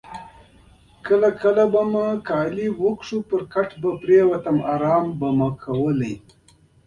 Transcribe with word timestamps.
ځینې 1.05 1.23
وختونه 1.23 1.63
به 1.73 1.81
مې 1.91 2.07
جامې 2.27 2.67
وکښلې 2.81 3.15
او 3.19 3.27
په 3.29 3.37
کټ 3.53 3.69
کې 3.81 3.89
پرېوتم، 4.01 4.57
ارام 4.73 5.05
مې 5.37 5.49
کاوه. 5.61 5.93